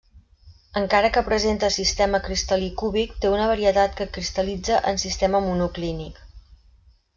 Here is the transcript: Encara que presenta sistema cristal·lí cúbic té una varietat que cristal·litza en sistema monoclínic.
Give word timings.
Encara 0.79 1.11
que 1.17 1.21
presenta 1.27 1.69
sistema 1.75 2.21
cristal·lí 2.29 2.71
cúbic 2.83 3.13
té 3.27 3.31
una 3.35 3.47
varietat 3.53 3.95
que 4.01 4.09
cristal·litza 4.17 4.83
en 4.95 5.01
sistema 5.07 5.45
monoclínic. 5.51 6.21